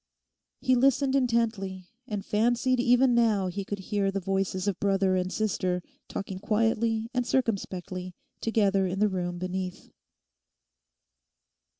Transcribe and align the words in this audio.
He 0.61 0.73
listened 0.75 1.15
intently 1.15 1.91
and 2.07 2.25
fancied 2.25 2.79
even 2.79 3.13
now 3.13 3.49
he 3.49 3.63
could 3.63 3.77
hear 3.77 4.09
the 4.09 4.19
voices 4.19 4.67
of 4.67 4.79
brother 4.79 5.15
and 5.15 5.31
sister 5.31 5.83
talking 6.07 6.39
quietly 6.39 7.07
and 7.13 7.23
circumspectly 7.27 8.15
together 8.39 8.87
in 8.87 8.97
the 8.97 9.09
room 9.09 9.37
beneath. 9.37 9.91